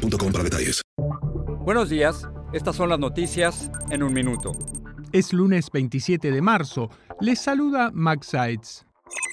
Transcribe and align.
boostmobile.com 0.00 0.32
para 0.32 0.44
detalles. 0.44 0.82
Buenos 1.64 1.90
días, 1.90 2.28
estas 2.52 2.76
son 2.76 2.88
las 2.88 2.98
noticias 2.98 3.70
en 3.90 4.02
un 4.02 4.12
minuto. 4.12 4.52
Es 5.12 5.32
lunes 5.32 5.70
27 5.72 6.30
de 6.30 6.40
marzo. 6.40 6.90
Les 7.20 7.40
saluda 7.40 7.90
Max 7.92 8.28
Sides. 8.28 8.86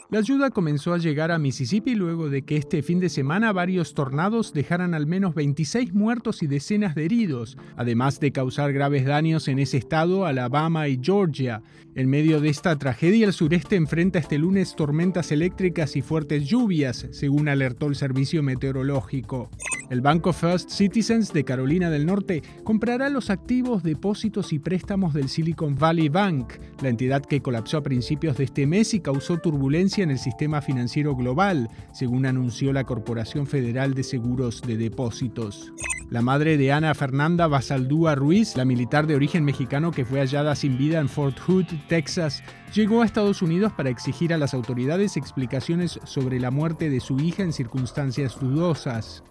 La 0.10 0.20
ayuda 0.20 0.52
comenzó 0.52 0.94
a 0.94 0.98
llegar 0.98 1.32
a 1.32 1.38
Mississippi 1.38 1.94
luego 1.94 2.30
de 2.30 2.44
que 2.44 2.56
este 2.56 2.82
fin 2.82 3.02
de 3.02 3.10
semana 3.10 3.52
varios 3.52 3.94
tornados 3.94 4.54
dejaran 4.54 4.94
al 4.94 5.06
menos 5.06 5.36
26 5.36 5.94
muertos 5.94 6.42
y 6.44 6.48
decenas 6.48 6.96
de 6.96 7.04
heridos, 7.04 7.58
además 7.76 8.22
de 8.22 8.32
causar 8.32 8.72
graves 8.72 9.06
daños 9.06 9.50
en 9.50 9.60
ese 9.60 9.76
estado, 9.76 10.26
Alabama 10.26 10.88
y 10.88 10.98
Georgia. 11.02 11.62
En 11.94 12.10
medio 12.10 12.40
de 12.40 12.48
esta 12.48 12.78
tragedia, 12.78 13.26
el 13.26 13.34
sureste 13.34 13.76
enfrenta 13.76 14.18
este 14.18 14.38
lunes 14.38 14.78
tormentas 14.78 15.34
eléctricas 15.34 15.98
y 15.98 16.02
fuertes 16.02 16.46
lluvias, 16.46 17.08
según 17.12 17.50
alertó 17.50 17.88
el 17.88 17.96
servicio 17.96 18.42
meteorológico. 18.42 19.52
El 19.90 20.02
banco 20.02 20.34
First 20.34 20.70
Citizens 20.70 21.32
de 21.32 21.46
Carolina 21.46 21.90
del 21.90 22.06
Norte 22.06 22.44
comprará 22.66 23.08
los 23.08 23.30
activos, 23.30 23.84
depósitos 23.84 24.52
y 24.52 24.60
préstamos 24.60 25.14
del 25.14 25.30
Silicon 25.30 25.76
Valley 25.76 26.10
Bank, 26.10 26.56
la 26.82 26.90
entidad 26.90 27.24
que 27.24 27.42
colapsó 27.42 27.78
a 27.78 27.84
principios 27.84 28.36
de 28.36 28.44
este 28.44 28.68
mes 28.68 28.94
y 28.94 29.00
causó 29.00 29.38
turbulencia 29.38 30.04
en 30.04 30.12
el 30.12 30.20
sistema 30.20 30.62
financiero 30.62 31.16
global, 31.16 31.70
según 31.94 32.26
anunció 32.26 32.74
la 32.74 32.84
Corporación 32.84 33.48
Federal 33.48 33.94
de 33.94 34.04
Seguros 34.04 34.62
de 34.62 34.76
Depósitos. 34.76 35.72
La 36.10 36.22
madre 36.22 36.58
de 36.58 36.74
Ana 36.74 36.94
Fernanda 36.94 37.48
Basaldúa 37.48 38.16
Ruiz, 38.16 38.58
la 38.58 38.66
militar 38.66 39.08
de 39.08 39.16
origen 39.16 39.46
mexicano 39.46 39.92
que 39.92 40.04
fue 40.04 40.20
hallada 40.20 40.56
sin 40.56 40.78
vida 40.78 41.00
en 41.00 41.08
Fort 41.08 41.40
Hood, 41.40 41.66
Texas, 41.88 42.44
llegó 42.74 43.02
a 43.02 43.06
Estados 43.06 43.42
Unidos 43.42 43.72
para 43.72 43.90
exigir 43.90 44.34
a 44.34 44.38
las 44.38 44.54
autoridades 44.54 45.16
explicaciones 45.16 46.00
sobre 46.04 46.42
la 46.42 46.52
muerte 46.52 46.90
de 46.90 47.00
su 47.00 47.20
hija 47.20 47.44
en 47.44 47.54
circunstancias 47.54 48.38
dudosas. 48.40 49.24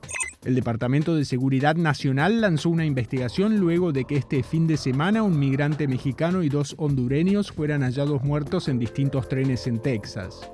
El 0.46 0.54
Departamento 0.54 1.16
de 1.16 1.24
Seguridad 1.24 1.74
Nacional 1.74 2.40
lanzó 2.40 2.70
una 2.70 2.84
investigación 2.84 3.58
luego 3.58 3.90
de 3.90 4.04
que 4.04 4.14
este 4.14 4.44
fin 4.44 4.68
de 4.68 4.76
semana 4.76 5.24
un 5.24 5.36
migrante 5.36 5.88
mexicano 5.88 6.44
y 6.44 6.48
dos 6.48 6.76
hondureños 6.78 7.50
fueran 7.50 7.82
hallados 7.82 8.22
muertos 8.22 8.68
en 8.68 8.78
distintos 8.78 9.28
trenes 9.28 9.66
en 9.66 9.82
Texas. 9.82 10.48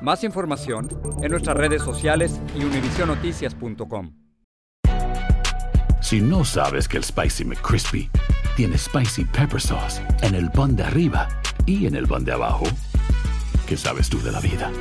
Más 0.00 0.24
información 0.24 0.88
en 1.22 1.30
nuestras 1.30 1.54
redes 1.54 1.82
sociales 1.82 2.40
y 2.58 2.64
univisionoticias.com. 2.64 4.14
Si 6.00 6.22
no 6.22 6.42
sabes 6.42 6.88
que 6.88 6.96
el 6.96 7.04
Spicy 7.04 7.44
McCrispy 7.44 8.08
tiene 8.56 8.78
Spicy 8.78 9.26
Pepper 9.26 9.60
Sauce 9.60 10.00
en 10.22 10.34
el 10.34 10.50
pan 10.50 10.74
de 10.76 10.84
arriba 10.84 11.28
y 11.66 11.84
en 11.84 11.94
el 11.94 12.06
pan 12.06 12.24
de 12.24 12.32
abajo, 12.32 12.64
¿qué 13.66 13.76
sabes 13.76 14.08
tú 14.08 14.18
de 14.22 14.32
la 14.32 14.40
vida? 14.40 14.72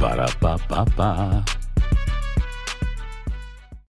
Para, 0.00 0.26
pa, 0.40 0.58
pa, 0.58 0.84
pa. 0.84 1.44